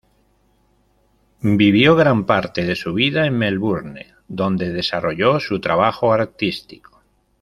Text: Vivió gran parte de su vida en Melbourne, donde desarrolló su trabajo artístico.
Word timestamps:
Vivió 1.41 1.95
gran 1.95 2.25
parte 2.25 2.65
de 2.65 2.73
su 2.75 2.95
vida 2.95 3.27
en 3.27 3.37
Melbourne, 3.37 4.07
donde 4.27 4.73
desarrolló 4.73 5.39
su 5.39 5.61
trabajo 5.61 6.11
artístico. 6.11 7.03